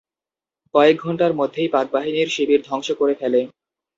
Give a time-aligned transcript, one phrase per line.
[0.75, 3.41] কয়েক ঘণ্টার মধ্যেই পাক বাহিনীর শিবির ধ্বংস করে ফেলে।